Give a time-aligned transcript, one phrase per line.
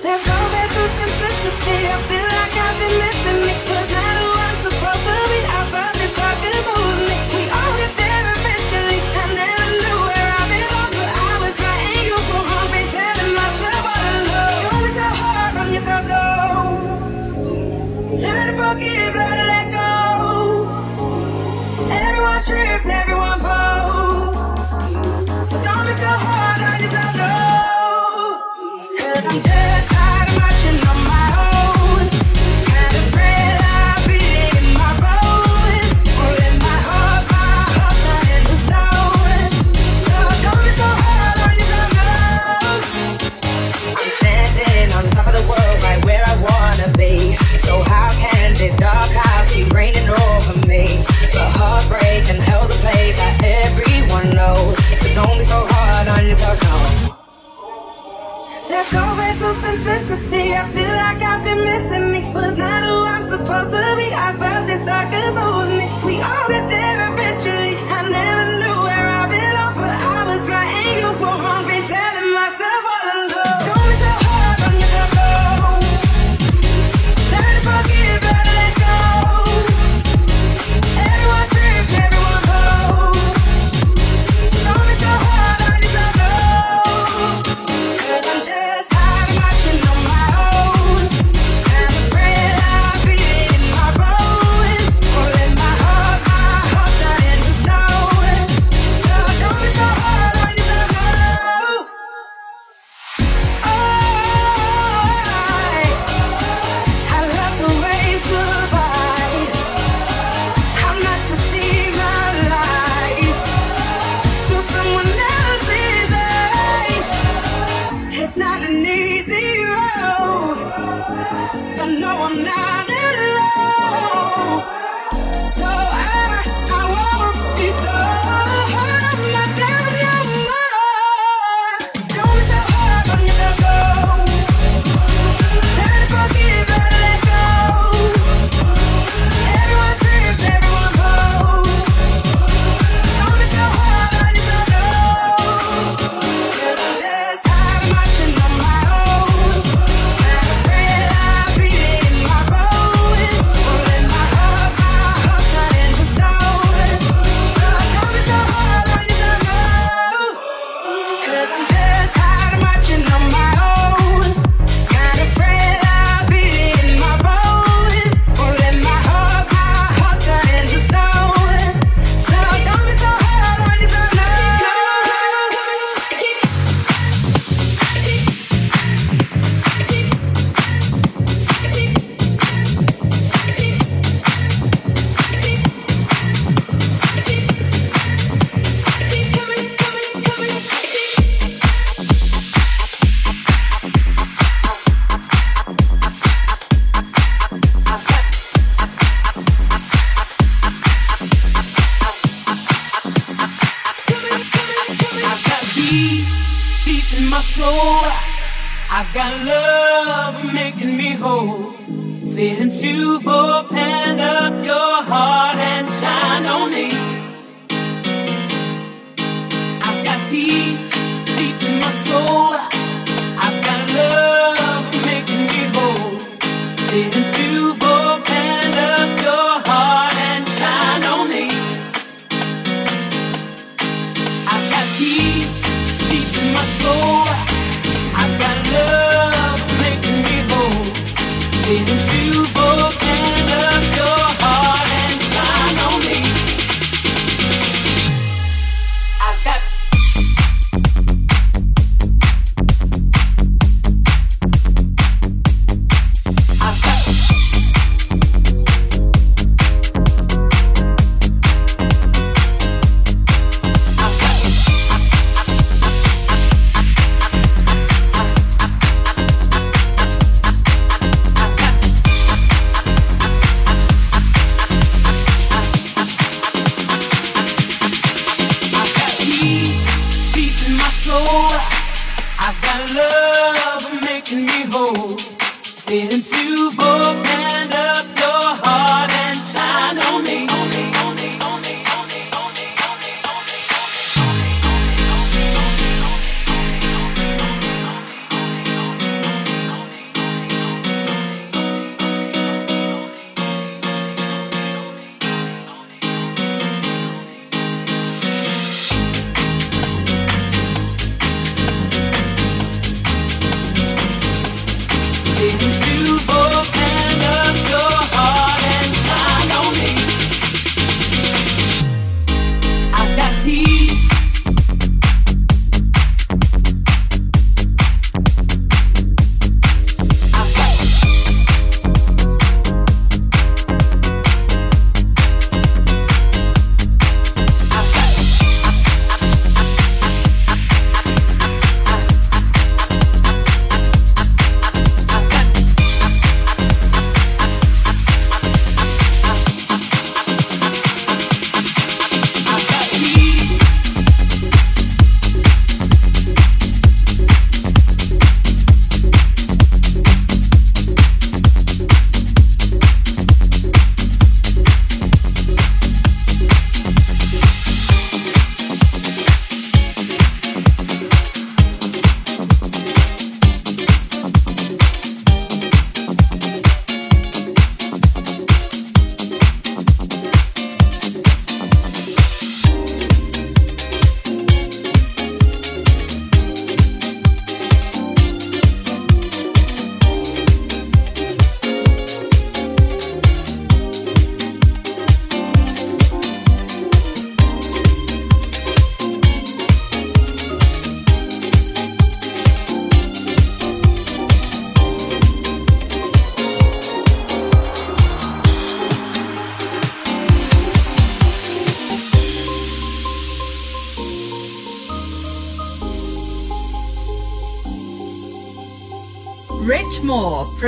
[0.00, 2.17] There's no better simplicity
[59.54, 60.54] so simplicity.
[60.54, 62.20] I feel like I've been missing me.
[62.34, 64.12] Was not who I'm supposed to be.
[64.12, 65.86] I felt this dark over me.
[66.04, 67.87] We all get there eventually.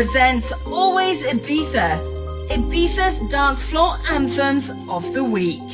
[0.00, 2.00] presents Always Ibiza,
[2.48, 5.69] Ibiza's dance floor anthems of the week.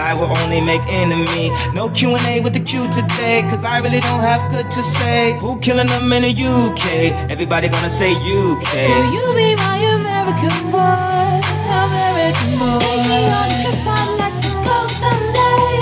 [0.00, 1.50] I will only make enemy.
[1.74, 5.36] No Q&A with the Q today, cause I really don't have good to say.
[5.38, 6.84] Who killing them in the UK?
[7.30, 8.72] Everybody gonna say UK.
[8.88, 11.40] Will you be my American boy?
[11.68, 12.78] American boy.
[12.80, 15.76] Take me on a trip, to someday.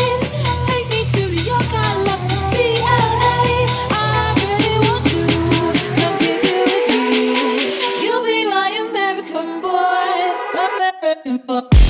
[0.68, 3.38] Take me to New York, I'd love to see LA.
[3.90, 5.20] I really want to
[5.98, 7.24] come with me.
[8.04, 10.18] You be my American boy,
[10.56, 11.85] American boy.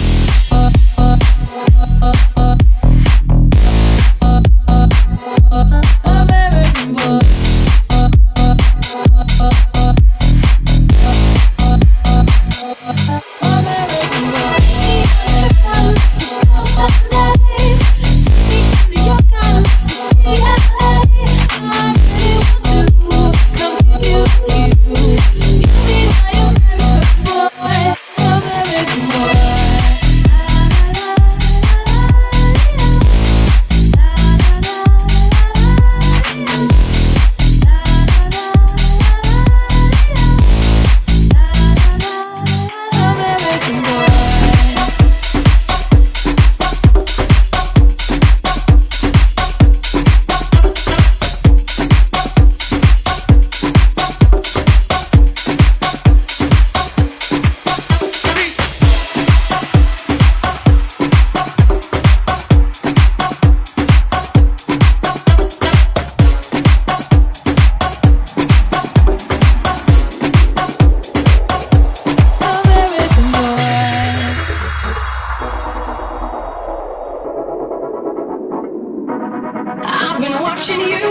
[80.66, 81.06] Watching you,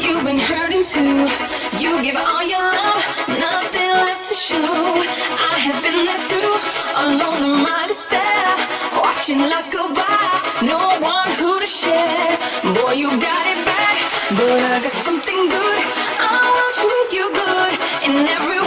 [0.00, 1.28] you've been hurting too.
[1.76, 4.64] You give all your love, nothing left to show.
[5.52, 6.50] I have been there too,
[6.96, 8.48] alone in my despair.
[8.96, 10.24] Watching life go by,
[10.64, 12.32] no one who to share.
[12.80, 13.96] Boy, you got it back,
[14.40, 15.84] but I got something good.
[16.24, 17.72] I want to treat you good
[18.08, 18.57] in every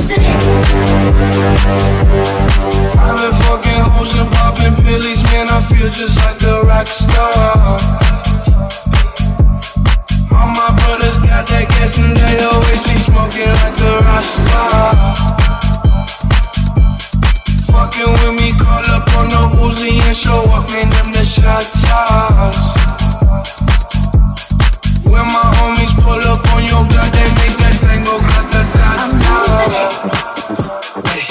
[0.00, 0.08] I've
[3.18, 5.50] been fucking hoes and popping pillies, man.
[5.50, 7.76] I feel just like a rock star.
[10.32, 14.96] All my brothers got that gas and they always be smoking like a rock star.
[17.68, 20.88] Fucking with me, call up on the Uzi and show up, man.
[20.88, 23.09] Them the shot toss.
[25.10, 28.62] When my homies pull up on your block, they make that thing go grata
[31.10, 31.26] Hey,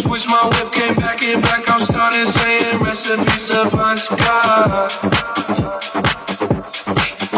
[0.00, 1.68] Switch my whip, came back in black.
[1.68, 4.90] I'm starting saying recipes Bon Scott.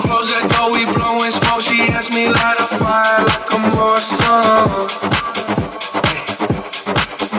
[0.06, 1.62] Close that door, we blowing smoke.
[1.62, 4.86] She asked me light a fire like a Morrison.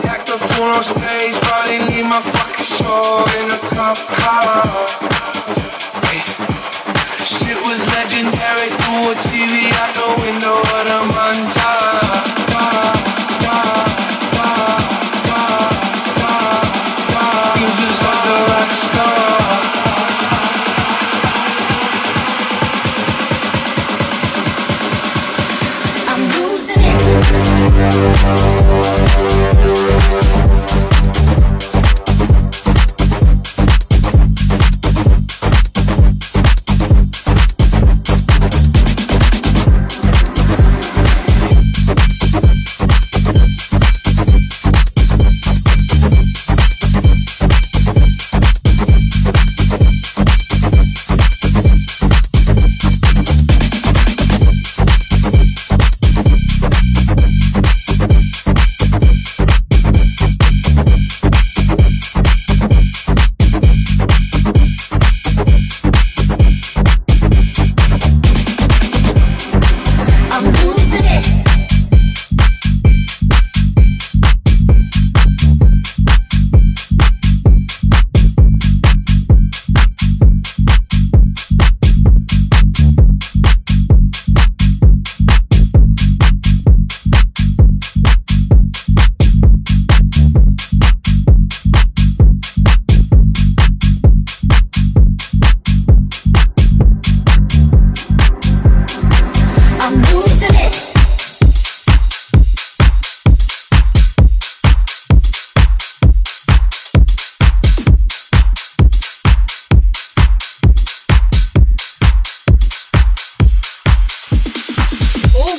[0.04, 5.35] Act a fool on stage, probably leave my fucking show in a cop car.
[8.26, 11.15] Legendary through a TV out the window the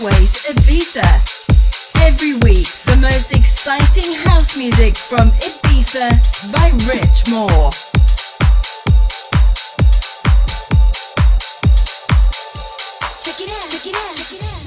[0.07, 1.03] Always Ibiza.
[2.01, 6.07] Every week, the most exciting house music from Ibiza
[6.53, 7.71] by Rich Moore.
[13.21, 13.67] Check it out.
[13.67, 14.15] Check it out.
[14.15, 14.63] Check it out.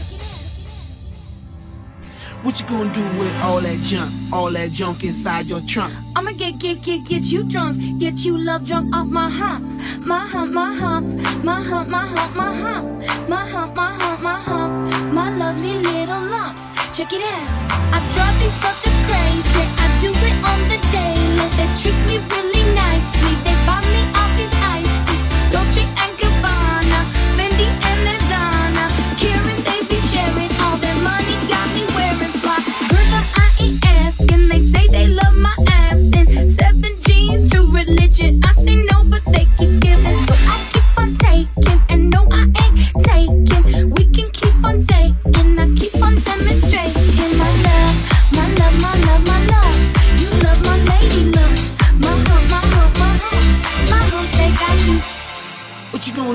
[2.45, 5.95] What you gonna do with all that junk, all that junk inside your trunk?
[6.17, 9.65] I'ma get, get, get, get you drunk, get you love drunk off my hump,
[10.05, 11.07] my hump, my hump,
[11.43, 14.90] my hump, my hump, my hump, my hump, my hump, my hump, my
[15.39, 16.73] lovely little lumps.
[16.97, 17.49] Check it out.
[17.93, 19.65] I drive these suckers crazy.
[19.79, 21.47] I do it on the daily.
[21.59, 23.33] They treat me really nicely.
[23.45, 25.23] They buy me all these ices,
[25.53, 27.01] Dolce and Gabbana,
[27.37, 28.20] Fendi and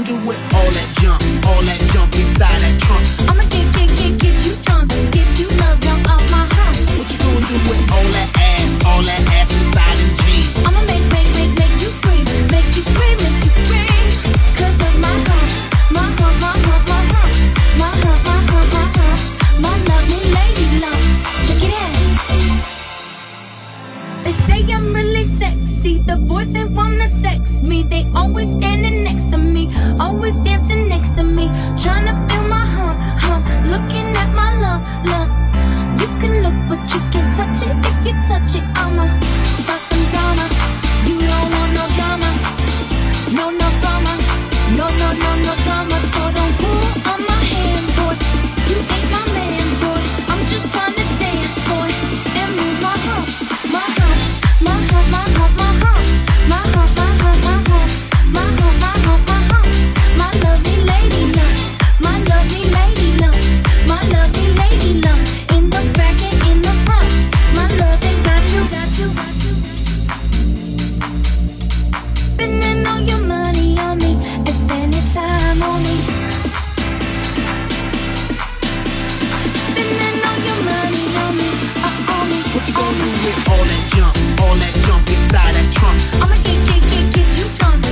[0.05, 3.24] do with all that junk, all that junk inside that trunk?
[83.49, 85.99] all that jump, all that jump inside that trunk.
[86.21, 87.84] I'ma get, get, get, get you drunk.